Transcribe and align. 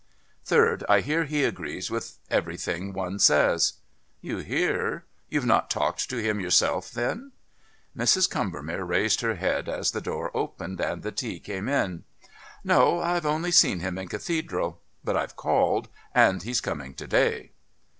"Third, 0.43 0.83
I 0.89 1.01
hear 1.01 1.25
he 1.25 1.43
agrees 1.43 1.91
with 1.91 2.17
everything 2.31 2.91
one 2.91 3.19
says." 3.19 3.73
"You 4.19 4.37
hear? 4.39 5.05
You've 5.29 5.45
not 5.45 5.69
talked 5.69 6.09
to 6.09 6.17
him 6.17 6.39
yourself, 6.39 6.89
then?" 6.89 7.33
Mrs. 7.95 8.27
Combermere 8.27 8.83
raised 8.83 9.21
her 9.21 9.35
head 9.35 9.69
as 9.69 9.91
the 9.91 10.01
door 10.01 10.31
opened 10.35 10.81
and 10.81 11.03
the 11.03 11.11
tea 11.11 11.39
came 11.39 11.69
in. 11.69 12.03
"No. 12.63 12.99
I've 12.99 13.27
only 13.27 13.51
seen 13.51 13.79
him 13.81 13.99
in 13.99 14.07
Cathedral. 14.07 14.81
But 15.03 15.15
I've 15.15 15.35
called, 15.35 15.87
and 16.15 16.41
he's 16.41 16.61
coming 16.61 16.95
to 16.95 17.05
day." 17.05 17.51